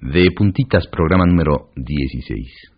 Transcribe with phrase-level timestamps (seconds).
[0.00, 2.77] De puntitas, programa número 16.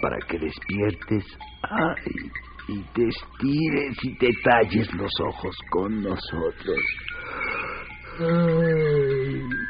[0.00, 1.24] Para que despiertes
[1.62, 2.30] ay,
[2.68, 6.78] y te estires y te talles los ojos con nosotros.
[8.20, 9.69] Ay.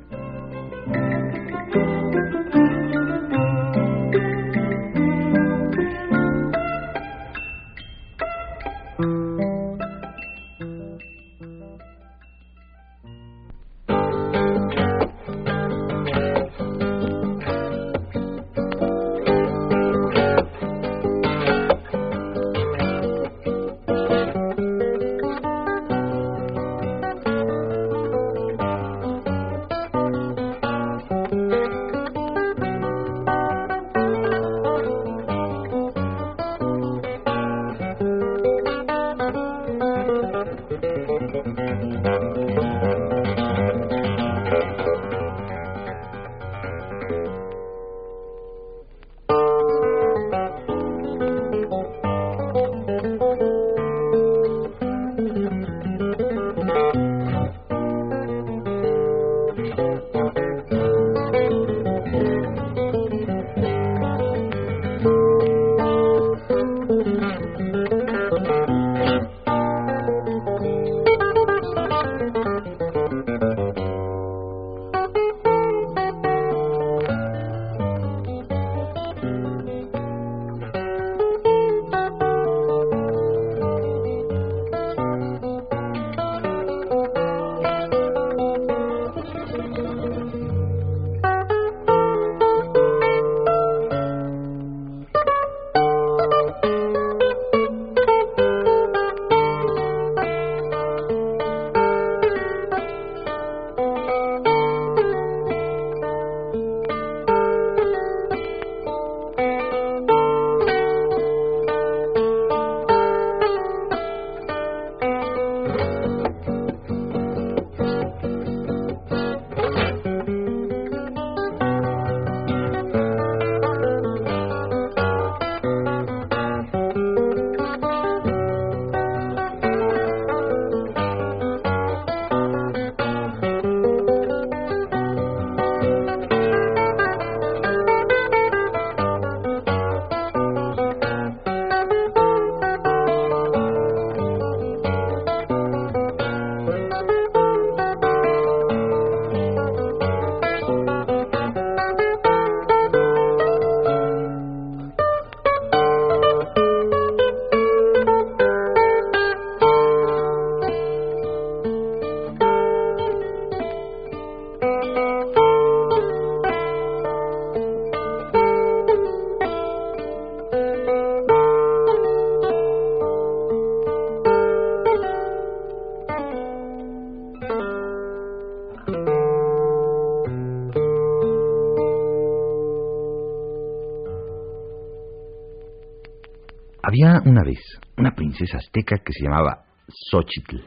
[187.23, 187.59] Una vez
[187.97, 190.57] una princesa azteca que se llamaba Xochitl.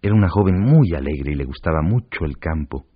[0.00, 2.86] Era una joven muy alegre y le gustaba mucho el campo.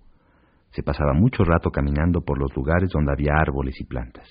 [0.71, 4.27] Se pasaba mucho rato caminando por los lugares donde había árboles y plantas.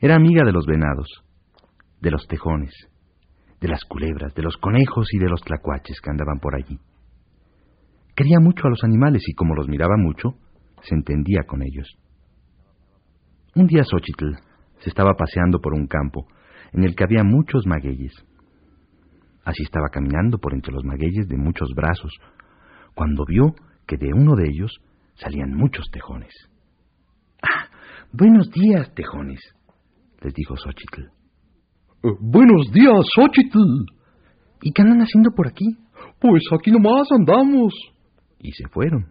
[0.00, 1.22] Era amiga de los venados,
[2.00, 2.72] de los tejones,
[3.60, 6.78] de las culebras, de los conejos y de los tlacuaches que andaban por allí.
[8.16, 10.34] Quería mucho a los animales y como los miraba mucho,
[10.82, 11.88] se entendía con ellos.
[13.56, 14.36] Un día Xochitl
[14.80, 16.26] se estaba paseando por un campo
[16.72, 18.12] en el que había muchos magueyes.
[19.44, 22.12] Así estaba caminando por entre los magueyes de muchos brazos,
[22.94, 23.54] cuando vio
[23.86, 24.72] que de uno de ellos
[25.14, 26.32] salían muchos tejones.
[27.42, 27.68] ¡Ah!
[28.12, 29.40] Buenos días, tejones,
[30.22, 31.02] les dijo Xochitl.
[31.02, 33.58] Eh, buenos días, Xochitl.
[34.62, 35.66] ¿Y qué andan haciendo por aquí?
[36.20, 37.74] Pues aquí nomás andamos.
[38.44, 39.10] Y se fueron.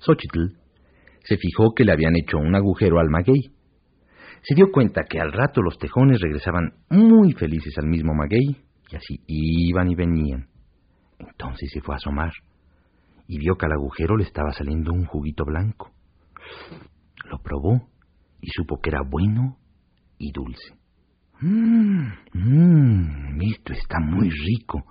[0.00, 0.56] Xochitl
[1.22, 3.52] se fijó que le habían hecho un agujero al maguey.
[4.42, 8.96] Se dio cuenta que al rato los tejones regresaban muy felices al mismo maguey y
[8.96, 10.48] así iban y venían.
[11.20, 12.32] Entonces se fue a asomar
[13.28, 15.92] y vio que al agujero le estaba saliendo un juguito blanco.
[17.30, 17.88] Lo probó
[18.40, 19.56] y supo que era bueno
[20.18, 20.74] y dulce.
[21.42, 24.82] Mmm, mmm, esto está muy rico.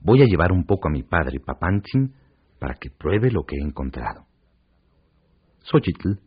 [0.00, 2.14] Voy a llevar un poco a mi padre, Papantzin,
[2.58, 4.26] para que pruebe lo que he encontrado.
[5.62, 6.20] Xochitl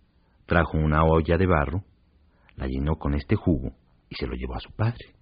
[0.46, 1.84] trajo una olla de barro,
[2.56, 3.74] la llenó con este jugo
[4.10, 5.16] y se lo llevó a su padre,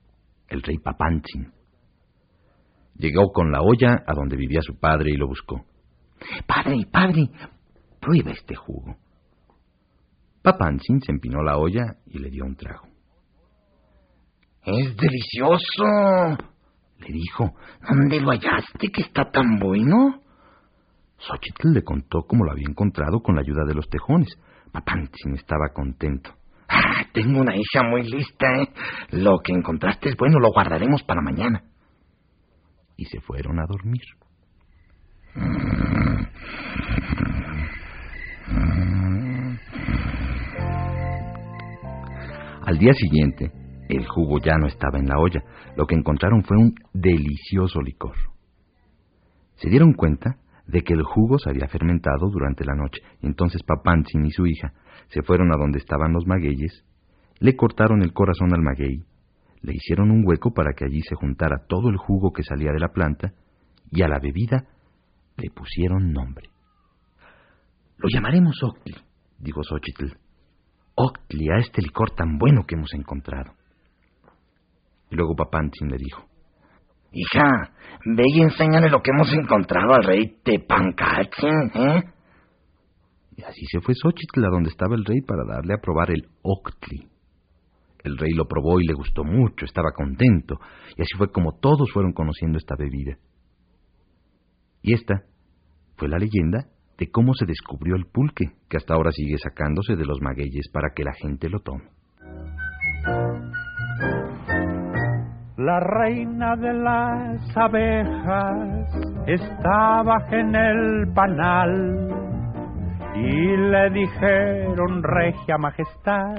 [0.47, 1.53] el rey Papantzin.
[2.95, 5.65] Llegó con la olla a donde vivía su padre y lo buscó.
[6.45, 7.29] Padre, padre,
[8.01, 8.97] prueba este jugo.
[10.41, 12.87] Papantzin se empinó la olla y le dio un trago.
[14.63, 15.83] Es delicioso,
[16.97, 17.55] le dijo.
[17.87, 20.21] ¿Dónde lo hallaste que está tan bueno?
[21.19, 24.29] Xochitl le contó cómo lo había encontrado con la ayuda de los tejones.
[24.71, 26.31] Papantzin estaba contento.
[26.69, 28.69] Ah, tengo una hija muy lista, ¿eh?
[29.11, 31.63] Lo que encontraste es bueno, lo guardaremos para mañana.
[32.95, 34.01] Y se fueron a dormir.
[42.65, 43.51] Al día siguiente,
[43.89, 45.41] el jugo ya no estaba en la olla.
[45.75, 48.15] Lo que encontraron fue un delicioso licor.
[49.55, 50.37] Se dieron cuenta
[50.69, 53.01] de que el jugo se había fermentado durante la noche.
[53.21, 54.73] Entonces Papantzin y su hija
[55.07, 56.85] se fueron a donde estaban los magueyes,
[57.39, 59.03] le cortaron el corazón al maguey,
[59.61, 62.79] le hicieron un hueco para que allí se juntara todo el jugo que salía de
[62.79, 63.33] la planta,
[63.89, 64.67] y a la bebida
[65.37, 66.49] le pusieron nombre.
[67.97, 68.95] Lo llamaremos Octli,
[69.39, 70.17] dijo Xochitl.
[70.93, 73.53] Octli a este licor tan bueno que hemos encontrado.
[75.09, 76.28] Y luego Papantzin le dijo,
[77.11, 77.71] Hija,
[78.05, 82.03] ve y enséñale lo que hemos encontrado al rey Tepancaltzin, ¿eh?
[83.35, 86.27] Y así se fue Xochitl a donde estaba el rey para darle a probar el
[86.41, 87.07] Octli.
[88.03, 90.59] El rey lo probó y le gustó mucho, estaba contento,
[90.97, 93.17] y así fue como todos fueron conociendo esta bebida.
[94.81, 95.23] Y esta
[95.97, 96.67] fue la leyenda
[96.97, 100.89] de cómo se descubrió el pulque, que hasta ahora sigue sacándose de los magueyes para
[100.95, 101.89] que la gente lo tome.
[105.59, 108.87] La reina de las abejas
[109.27, 112.07] estaba en el panal
[113.13, 116.37] y le dijeron, regia majestad,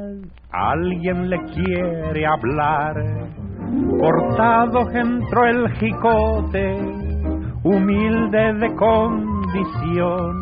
[0.51, 2.95] alguien le quiere hablar.
[4.01, 6.79] Cortado entró el jicote,
[7.63, 10.33] humilde de condición,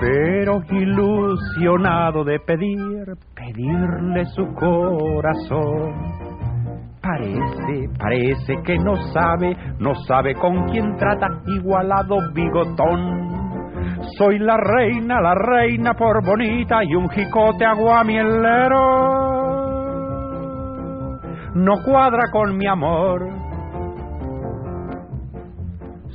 [0.00, 6.23] pero ilusionado de pedir, pedirle su corazón
[7.04, 13.34] Parece, parece que no sabe, no sabe con quién trata, igualado bigotón.
[14.16, 18.78] Soy la reina, la reina por bonita y un jicote aguamielero.
[21.56, 23.28] No cuadra con mi amor.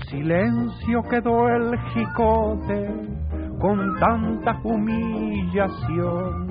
[0.10, 2.90] Silencio quedó el jicote
[3.60, 6.50] con tanta humillación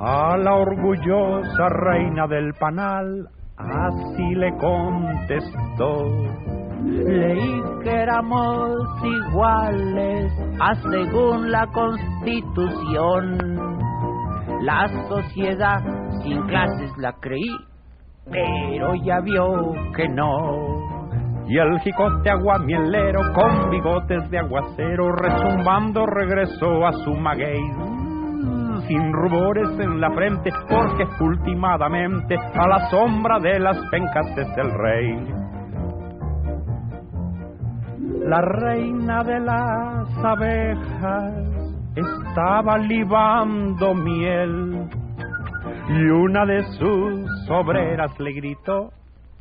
[0.00, 6.06] a la orgullosa reina del panal, así le contestó.
[6.84, 13.38] Leí que éramos iguales, a según la constitución.
[14.62, 15.82] La sociedad
[16.22, 17.56] sin clases la creí,
[18.30, 20.94] pero ya vio que no.
[21.46, 27.93] Y el jicote aguamielero con bigotes de aguacero resumbando regresó a su maguey
[28.86, 34.70] sin rubores en la frente, porque ultimadamente a la sombra de las pencas es el
[34.72, 35.44] rey.
[38.26, 41.34] la reina de las abejas
[41.94, 44.88] estaba libando miel
[45.88, 48.90] y una de sus obreras le gritó,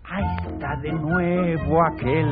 [0.04, 2.28] ahí está de nuevo aquel,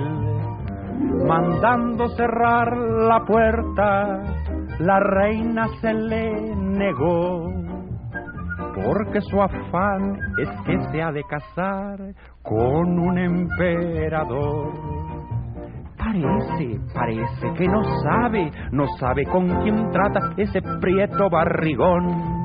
[1.26, 4.41] mandando cerrar la puerta,
[4.82, 7.54] la reina se le negó,
[8.74, 12.00] porque su afán es que se ha de casar
[12.42, 14.74] con un emperador.
[15.98, 22.42] Parece, parece que no sabe, no sabe con quién trata ese prieto barrigón.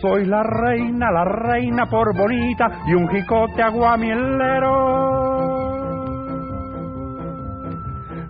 [0.00, 5.20] Soy la reina, la reina por bonita y un jicote aguamielero.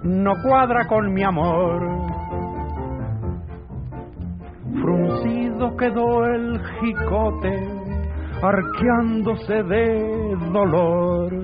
[0.03, 2.00] No cuadra con mi amor.
[5.61, 7.69] Quedó el jicote,
[8.43, 11.35] arqueándose de dolor.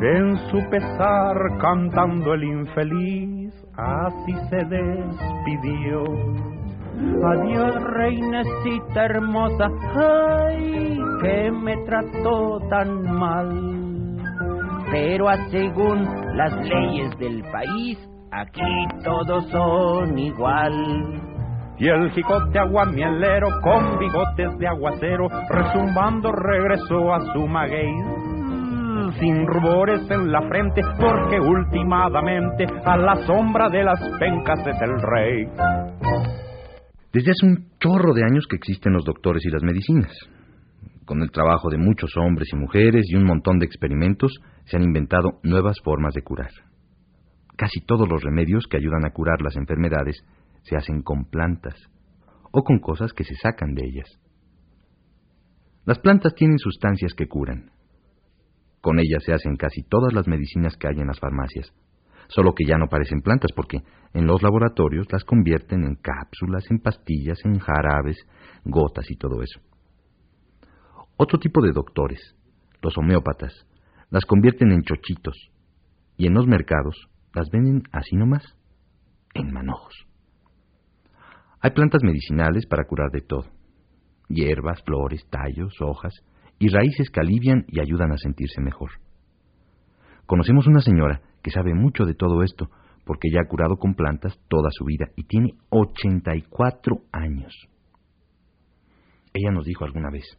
[0.00, 6.04] En su pesar cantando el infeliz, así se despidió.
[7.24, 14.16] Adiós, reinecita hermosa, ay, que me trató tan mal.
[14.92, 16.04] Pero según
[16.36, 17.98] las leyes del país,
[18.30, 21.35] aquí todos son igual.
[21.78, 27.92] Y el jicote aguamielero con bigotes de aguacero, resumbando regresó a su maguey
[29.20, 35.00] sin rubores en la frente, porque últimamente a la sombra de las pencas es el
[35.00, 35.46] rey.
[37.12, 40.12] Desde hace un chorro de años que existen los doctores y las medicinas.
[41.04, 44.32] Con el trabajo de muchos hombres y mujeres y un montón de experimentos,
[44.64, 46.50] se han inventado nuevas formas de curar.
[47.56, 50.16] Casi todos los remedios que ayudan a curar las enfermedades
[50.68, 51.74] se hacen con plantas
[52.52, 54.20] o con cosas que se sacan de ellas.
[55.84, 57.70] Las plantas tienen sustancias que curan.
[58.80, 61.72] Con ellas se hacen casi todas las medicinas que hay en las farmacias,
[62.28, 63.82] solo que ya no parecen plantas porque
[64.12, 68.16] en los laboratorios las convierten en cápsulas, en pastillas, en jarabes,
[68.64, 69.60] gotas y todo eso.
[71.16, 72.36] Otro tipo de doctores,
[72.82, 73.66] los homeópatas,
[74.10, 75.36] las convierten en chochitos
[76.16, 78.56] y en los mercados las venden así nomás,
[79.34, 80.06] en manojos.
[81.66, 83.46] Hay plantas medicinales para curar de todo,
[84.28, 86.14] hierbas, flores, tallos, hojas
[86.60, 88.90] y raíces que alivian y ayudan a sentirse mejor.
[90.26, 92.70] Conocemos una señora que sabe mucho de todo esto,
[93.04, 97.52] porque ya ha curado con plantas toda su vida y tiene 84 años.
[99.34, 100.38] Ella nos dijo alguna vez,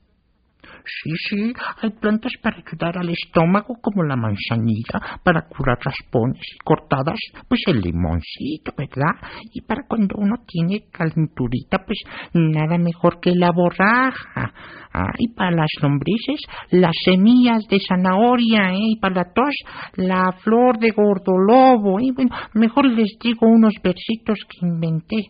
[0.86, 6.58] Sí, sí, hay plantas para ayudar al estómago como la manzanilla, para curar raspones y
[6.64, 9.16] cortadas, pues el limoncito, ¿verdad?
[9.54, 12.00] Y para cuando uno tiene calenturita, pues
[12.34, 14.54] nada mejor que la borraja.
[14.94, 18.94] Ah, y para las lombrices, las semillas de zanahoria, ¿eh?
[18.94, 19.54] Y para la tos,
[19.96, 22.12] la flor de gordolobo, ¿eh?
[22.16, 25.26] Bueno, mejor les digo unos versitos que inventé.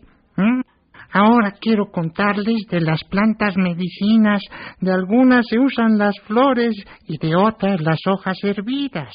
[1.12, 4.42] Ahora quiero contarles de las plantas medicinas.
[4.80, 6.74] De algunas se usan las flores
[7.06, 9.12] y de otras las hojas hervidas.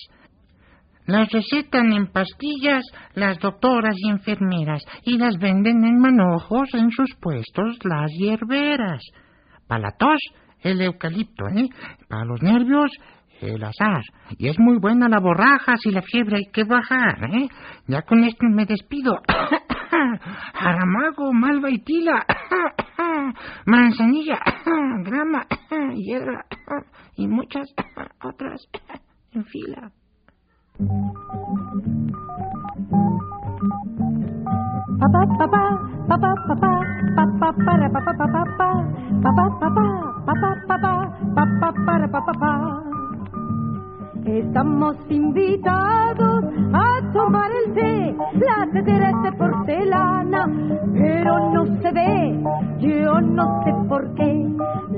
[1.06, 2.84] Las recetan en pastillas
[3.14, 9.02] las doctoras y enfermeras y las venden en manojos en sus puestos las hierberas.
[9.68, 10.20] Para la tos,
[10.62, 11.68] el eucalipto, ¿eh?
[12.08, 12.90] Para los nervios,
[13.42, 14.02] el azar.
[14.38, 17.50] Y es muy buena la borraja si la fiebre hay que bajar, ¿eh?
[17.88, 19.20] Ya con esto me despido.
[20.54, 22.26] Aramago, malva y tila,
[23.66, 24.40] manzanilla,
[25.04, 25.46] grama,
[25.96, 26.46] hiedra
[27.16, 27.68] y muchas
[28.24, 28.68] otras
[29.34, 29.92] en fila.
[35.00, 36.80] Papá, papá, papá, papá,
[37.16, 38.44] papá, para, papá, papá,
[39.22, 39.86] papá, papá,
[40.26, 40.94] papá, papá,
[41.36, 42.84] papá, para, papá.
[44.26, 49.12] Estamos invitados a tomar el té, la tetera
[50.94, 52.40] pero no se ve,
[52.80, 54.48] yo no sé por qué.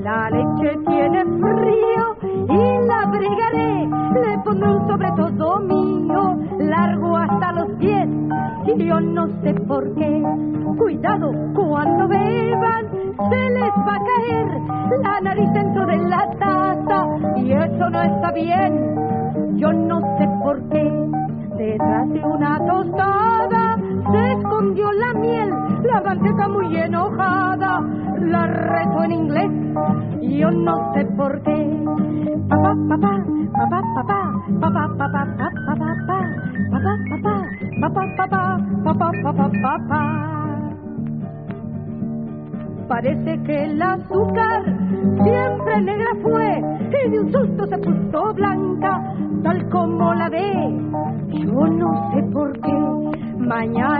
[0.02, 2.16] La leche tiene frío
[2.48, 8.08] y la bregaré, le pondré un sobre todo mío, largo hasta los pies,
[8.66, 10.22] y yo no sé por qué.
[10.78, 12.86] Cuidado cuando beban,
[13.30, 14.46] se les va a caer
[15.02, 18.96] la nariz dentro de la taza, y eso no está bien.
[19.56, 20.84] Yo no sé por qué,
[21.56, 23.55] detrás de una tostada
[24.16, 25.50] escondió la miel,
[25.84, 27.80] la manteca muy enojada,
[28.20, 29.50] la reto en inglés,
[30.20, 31.84] yo no sé por qué.
[32.48, 35.26] Papá, papá, papá, papá, papá, papá,
[35.66, 35.90] papá,
[36.70, 37.36] papá, papá,
[37.80, 40.22] papá, papá, papá, papá, papá.
[42.88, 44.62] Parece que el azúcar
[45.24, 46.62] siempre negra fue
[47.04, 50.80] y de un susto se puso blanca, tal como la ve.
[51.32, 52.76] Yo no sé por qué
[53.46, 53.95] coronel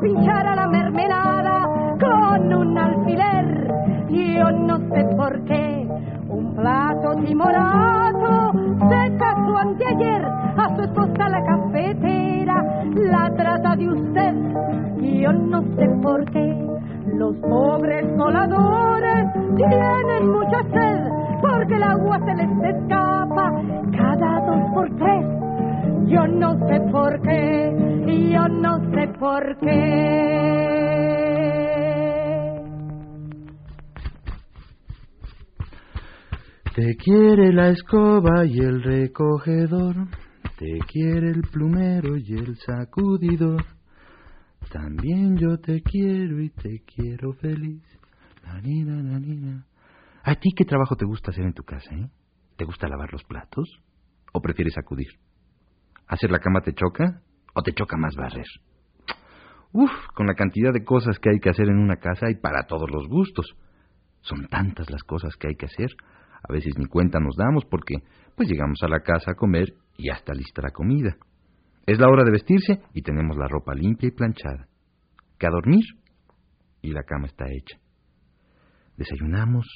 [0.00, 1.68] pinchar a la mermelada
[2.00, 3.72] con un alfiler.
[4.10, 5.88] Yo no sé por qué
[6.28, 8.52] un plato timorato
[8.88, 12.64] se casó anteayer a su esposa la cafetera.
[12.94, 14.34] La trata de usted,
[15.20, 16.66] yo no sé por qué.
[17.14, 19.26] Los pobres coladores
[19.56, 23.52] tienen mucha sed porque el agua se les escapa
[23.96, 25.26] cada dos por tres.
[26.06, 27.72] Yo no sé por qué,
[28.32, 30.36] yo no sé por qué.
[36.74, 40.08] Te quiere la escoba y el recogedor,
[40.58, 43.64] te quiere el plumero y el sacudidor.
[44.70, 47.82] También yo te quiero y te quiero feliz.
[48.44, 49.64] La nina, la nina.
[50.22, 52.10] ¿A ti qué trabajo te gusta hacer en tu casa, eh?
[52.56, 53.80] ¿Te gusta lavar los platos?
[54.34, 55.08] ¿O prefieres acudir?
[56.08, 57.22] ¿Hacer la cama te choca?
[57.56, 58.44] ¿O te choca más barrer?
[59.72, 62.66] Uf, con la cantidad de cosas que hay que hacer en una casa y para
[62.66, 63.46] todos los gustos.
[64.20, 65.88] Son tantas las cosas que hay que hacer.
[66.46, 67.94] A veces ni cuenta nos damos porque
[68.36, 71.16] pues llegamos a la casa a comer y ya está lista la comida.
[71.86, 74.68] Es la hora de vestirse y tenemos la ropa limpia y planchada.
[75.38, 75.84] Que a dormir
[76.82, 77.78] y la cama está hecha.
[78.98, 79.66] Desayunamos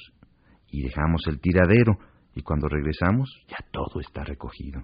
[0.67, 1.97] y dejamos el tiradero
[2.35, 4.83] y cuando regresamos ya todo está recogido.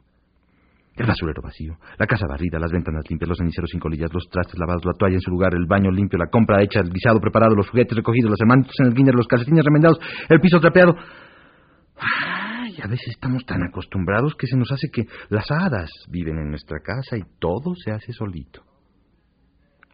[0.98, 4.58] El basurero vacío, la casa barrida, las ventanas limpias, los ceniceros sin colillas, los trastes
[4.58, 7.54] lavados, la toalla en su lugar, el baño limpio, la compra hecha, el guisado preparado,
[7.56, 10.96] los juguetes recogidos, los hermanos en el guiñer, los calcetines remendados, el piso trapeado.
[12.00, 16.50] Ay, a veces estamos tan acostumbrados que se nos hace que las hadas viven en
[16.50, 18.63] nuestra casa y todo se hace solito.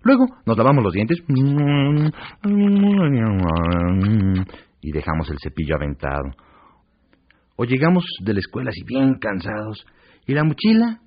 [0.04, 1.22] Luego nos lavamos los dientes
[4.82, 6.32] y dejamos el cepillo aventado.
[7.58, 9.86] O llegamos de la escuela así bien cansados
[10.26, 11.02] y la mochila,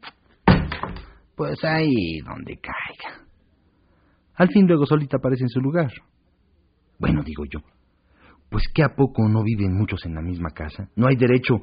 [1.35, 3.27] pues ahí donde caiga.
[4.35, 5.91] Al fin luego solita aparece en su lugar.
[6.99, 7.61] Bueno, digo yo,
[8.51, 10.89] pues que a poco no viven muchos en la misma casa.
[10.97, 11.57] No hay derecho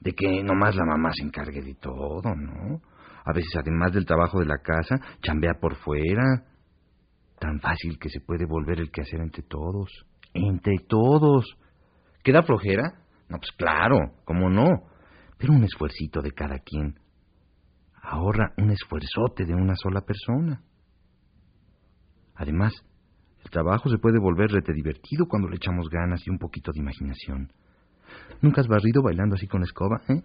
[0.00, 2.80] de que nomás la mamá se encargue de todo, ¿no?
[3.24, 6.44] A veces, además del trabajo de la casa, chambea por fuera.
[7.38, 9.90] Tan fácil que se puede volver el quehacer entre todos.
[10.32, 11.44] Entre todos.
[12.22, 12.92] ¿Queda flojera?
[13.28, 14.68] No, pues claro, ¿cómo no?
[15.38, 16.98] Pero un esfuercito de cada quien
[18.06, 20.62] ahorra un esfuerzote de una sola persona.
[22.36, 22.72] Además,
[23.44, 26.80] el trabajo se puede volver rete divertido cuando le echamos ganas y un poquito de
[26.80, 27.52] imaginación.
[28.42, 30.22] ¿Nunca has barrido bailando así con escoba, eh?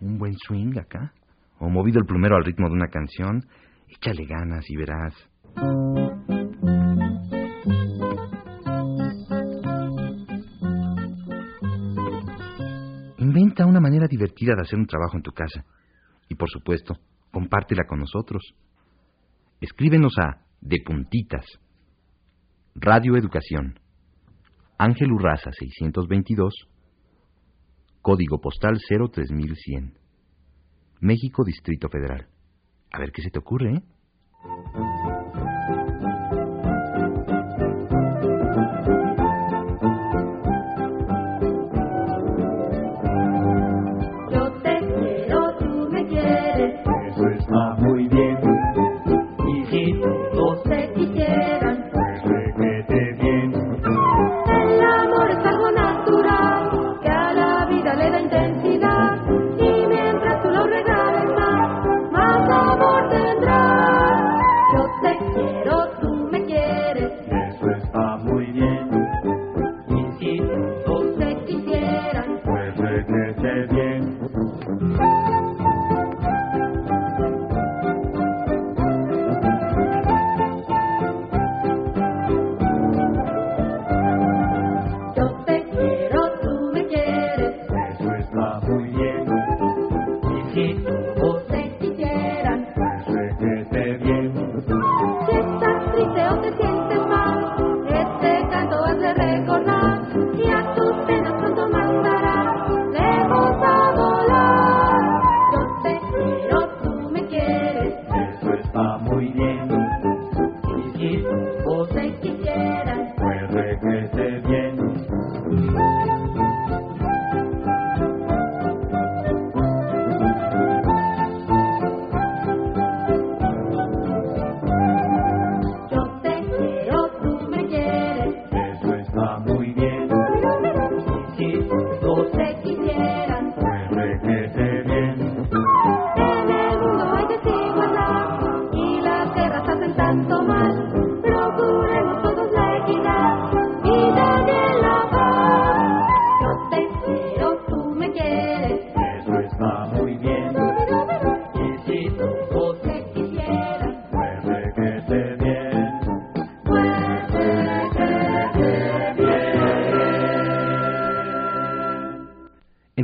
[0.00, 1.12] Un buen swing acá.
[1.58, 3.46] O movido el plumero al ritmo de una canción.
[3.88, 5.14] Échale ganas y verás.
[13.62, 15.64] Una manera divertida de hacer un trabajo en tu casa.
[16.28, 16.96] Y por supuesto,
[17.30, 18.42] compártela con nosotros.
[19.60, 21.46] Escríbenos a De Puntitas.
[22.74, 23.78] Radio Educación.
[24.76, 26.52] Ángel Urraza 622.
[28.02, 29.98] Código postal 03100.
[31.00, 32.26] México, Distrito Federal.
[32.90, 34.93] A ver qué se te ocurre, ¿eh?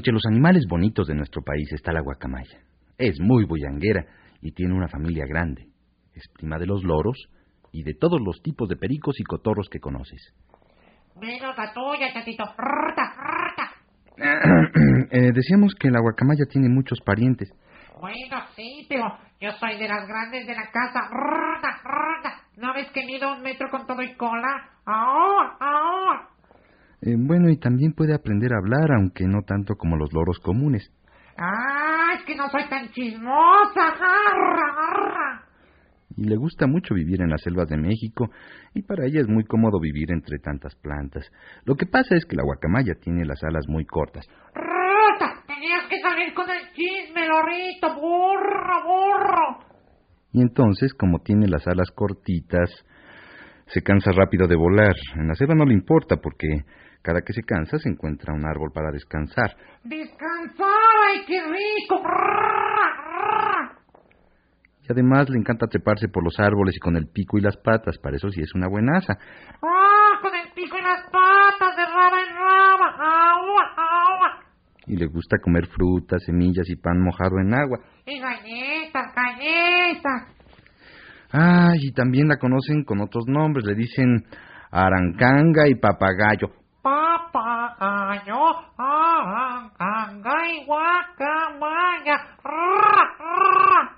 [0.01, 2.59] Entre los animales bonitos de nuestro país está la guacamaya.
[2.97, 4.07] Es muy bullanguera
[4.41, 5.67] y tiene una familia grande.
[6.15, 7.29] Es prima de los loros
[7.71, 10.33] y de todos los tipos de pericos y cotorros que conoces.
[11.21, 12.45] Menos la tuya, chatito.
[12.45, 13.73] Rta, rta.
[15.13, 17.51] Eh, decíamos que la guacamaya tiene muchos parientes.
[18.01, 19.05] Bueno, sí, pero
[19.39, 21.11] yo soy de las grandes de la casa.
[21.11, 22.41] Rta.
[22.57, 24.71] ¿No ves que mido un metro con todo y cola?
[24.87, 26.29] ¡Ahora, ahora!
[27.03, 30.93] Eh, bueno, y también puede aprender a hablar, aunque no tanto como los loros comunes.
[31.39, 33.89] ¡Ah, es que no soy tan chismosa!
[33.89, 35.45] ¡Arra, arra!
[36.17, 38.29] Y le gusta mucho vivir en las selvas de México,
[38.75, 41.31] y para ella es muy cómodo vivir entre tantas plantas.
[41.65, 44.27] Lo que pasa es que la guacamaya tiene las alas muy cortas.
[44.53, 45.45] ¡Rta!
[45.47, 47.95] Tenías que salir con el chisme, lorito.
[47.95, 49.65] ¡Burro, burro!
[50.33, 52.69] Y entonces, como tiene las alas cortitas,
[53.67, 54.95] se cansa rápido de volar.
[55.17, 56.65] En la selva no le importa porque
[57.03, 59.57] cada que se cansa se encuentra un árbol para descansar.
[59.85, 60.69] ¡Descansar!
[61.09, 62.03] ¡Ay, qué rico!
[64.83, 67.99] Y además le encanta treparse por los árboles y con el pico y las patas,
[67.99, 69.15] para eso sí es una buenaza.
[69.63, 72.87] ¡Ah, con el pico y las patas de raba en raba!
[72.99, 74.45] ¡Agua, agua!
[74.87, 77.79] Y le gusta comer frutas, semillas y pan mojado en agua.
[78.05, 80.37] Y galletas, galletas.
[81.33, 84.25] Ah, y también la conocen con otros nombres, le dicen
[84.71, 86.60] arancanga y papagayo.
[88.11, 88.43] Papagayo,
[88.77, 92.17] aranganga y guacamaya.
[92.43, 93.97] ¡Rra, rra!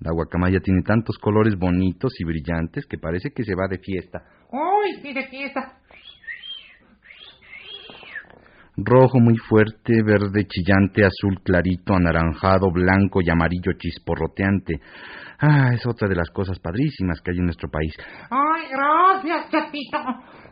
[0.00, 4.22] La guacamaya tiene tantos colores bonitos y brillantes que parece que se va de fiesta.
[4.50, 5.74] ¡Uy, sí, de fiesta!
[8.78, 14.80] Rojo muy fuerte, verde chillante, azul clarito, anaranjado, blanco y amarillo chisporroteante.
[15.40, 17.92] Ah, es otra de las cosas padrísimas que hay en nuestro país.
[18.30, 19.98] ¡Ay, gracias, chatito!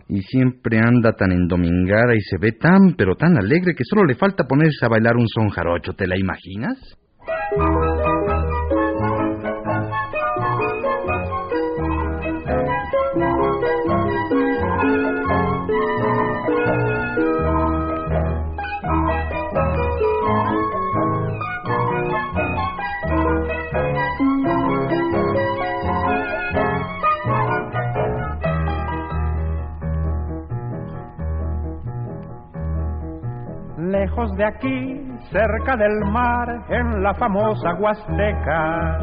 [0.08, 4.14] Y siempre anda tan endomingada y se ve tan, pero tan alegre que solo le
[4.14, 6.78] falta ponerse a bailar un son jarocho, ¿te la imaginas?
[34.34, 38.98] De aquí, cerca del mar, en la famosa Huasteca.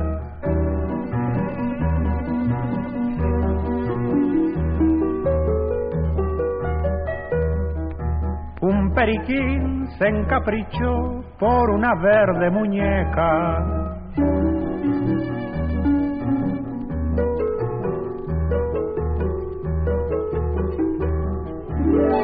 [8.62, 13.58] Un periquín se encaprichó por una verde muñeca.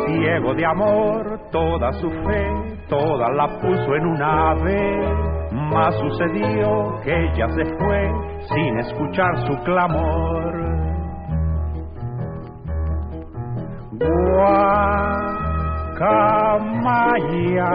[0.05, 4.99] Ciego de amor, toda su fe, toda la puso en un ave.
[5.51, 8.11] Mas sucedió que ella se fue
[8.49, 10.59] sin escuchar su clamor.
[15.99, 17.73] Guacamaya,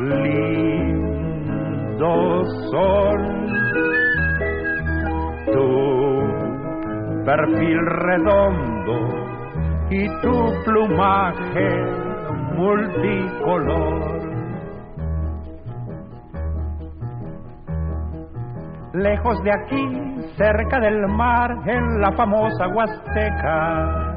[0.00, 1.24] lindo
[2.70, 3.22] sol,
[5.52, 5.66] tu
[7.24, 8.96] perfil redondo
[9.90, 12.01] y tu plumaje
[12.52, 14.22] multicolor.
[18.94, 19.88] Lejos de aquí,
[20.36, 24.12] cerca del mar, en la famosa Huasteca.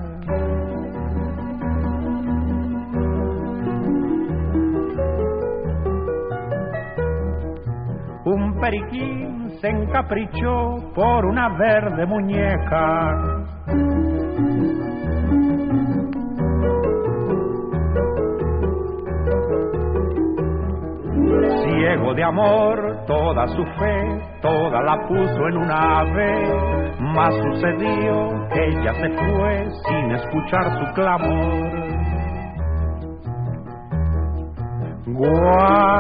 [8.26, 13.46] Un periquín se encaprichó por una verde muñeca.
[22.14, 26.96] De amor, toda su fe, toda la puso en un ave.
[27.00, 31.86] Mas sucedió que ella se fue sin escuchar su clamor.
[35.08, 35.96] Guacamaya,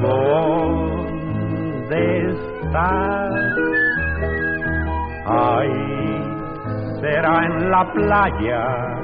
[0.00, 1.20] ¿dónde
[2.30, 3.34] estás?
[5.26, 5.70] Ay,
[7.00, 9.01] será en la playa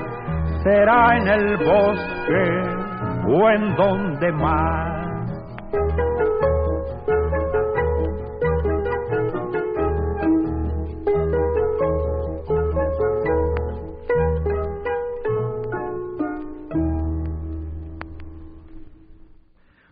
[0.62, 2.78] será en el bosque
[3.26, 4.98] o en donde más.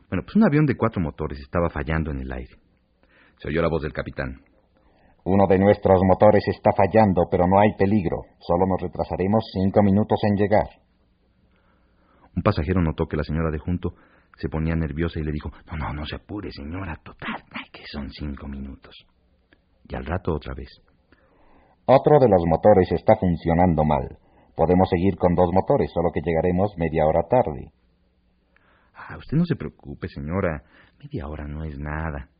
[0.09, 2.57] Bueno, pues un avión de cuatro motores estaba fallando en el aire.
[3.39, 4.46] Se oyó la voz del capitán.
[5.29, 8.27] Uno de nuestros motores está fallando, pero no hay peligro.
[8.39, 10.69] Solo nos retrasaremos cinco minutos en llegar.
[12.37, 13.95] Un pasajero notó que la señora de junto
[14.37, 18.09] se ponía nerviosa y le dijo, no, no, no se apure, señora, total, que son
[18.11, 18.95] cinco minutos.
[19.89, 20.69] Y al rato otra vez.
[21.87, 24.19] Otro de los motores está funcionando mal.
[24.55, 27.73] Podemos seguir con dos motores, solo que llegaremos media hora tarde.
[28.95, 30.63] Ah, usted no se preocupe, señora.
[31.03, 32.31] Media hora no es nada.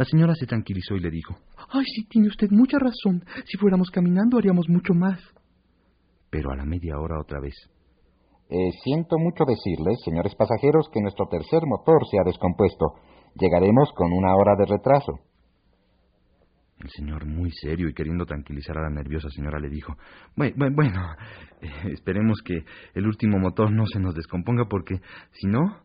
[0.00, 1.36] La señora se tranquilizó y le dijo,
[1.68, 3.22] Ay, sí, tiene usted mucha razón.
[3.44, 5.20] Si fuéramos caminando haríamos mucho más.
[6.30, 7.52] Pero a la media hora otra vez.
[8.48, 12.94] Eh, siento mucho decirles, señores pasajeros, que nuestro tercer motor se ha descompuesto.
[13.34, 15.20] Llegaremos con una hora de retraso.
[16.78, 19.98] El señor, muy serio y queriendo tranquilizar a la nerviosa señora, le dijo,
[20.34, 20.98] bueno, bueno
[21.60, 24.98] eh, esperemos que el último motor no se nos descomponga porque
[25.32, 25.82] si no,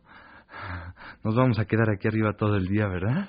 [1.22, 3.28] nos vamos a quedar aquí arriba todo el día, ¿verdad?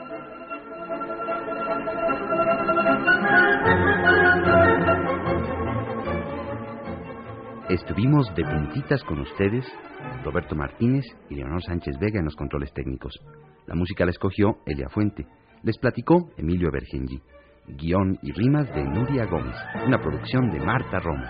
[7.71, 9.65] Estuvimos de puntitas con ustedes,
[10.25, 13.17] Roberto Martínez y Leonor Sánchez Vega en los controles técnicos.
[13.65, 15.25] La música la escogió Elia Fuente.
[15.63, 17.21] Les platicó Emilio Bergengi.
[17.69, 19.55] Guión y rimas de Nuria Gómez.
[19.87, 21.23] Una producción de Marta Romo.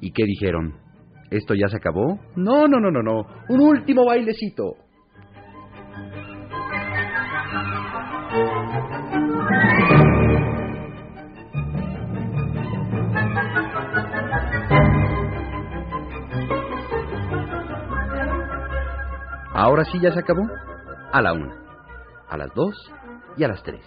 [0.00, 0.72] ¿Y qué dijeron?
[1.30, 2.18] ¿Esto ya se acabó?
[2.34, 3.26] No, no, no, no, no.
[3.50, 4.87] Un último bailecito.
[19.60, 20.48] Ahora sí ya se acabó.
[21.10, 21.52] A la una,
[22.28, 22.76] a las dos
[23.36, 23.84] y a las tres.